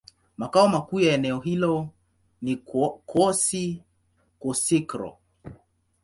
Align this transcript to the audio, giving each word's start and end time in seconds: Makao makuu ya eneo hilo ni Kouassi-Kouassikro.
Makao 0.37 0.67
makuu 0.69 0.99
ya 0.99 1.13
eneo 1.13 1.39
hilo 1.39 1.89
ni 2.41 2.55
Kouassi-Kouassikro. 2.55 5.17